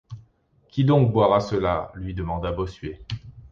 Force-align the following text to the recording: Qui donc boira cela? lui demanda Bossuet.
Qui 0.69 0.83
donc 0.83 1.11
boira 1.11 1.39
cela? 1.39 1.91
lui 1.93 2.15
demanda 2.15 2.51
Bossuet. 2.51 2.99